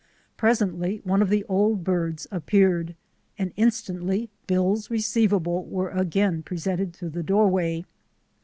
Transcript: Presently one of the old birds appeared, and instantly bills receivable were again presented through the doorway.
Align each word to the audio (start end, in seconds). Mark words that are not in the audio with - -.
Presently 0.35 0.99
one 1.03 1.21
of 1.21 1.29
the 1.29 1.43
old 1.43 1.83
birds 1.83 2.25
appeared, 2.31 2.95
and 3.37 3.53
instantly 3.55 4.31
bills 4.47 4.89
receivable 4.89 5.63
were 5.65 5.91
again 5.91 6.41
presented 6.41 6.91
through 6.91 7.09
the 7.11 7.21
doorway. 7.21 7.85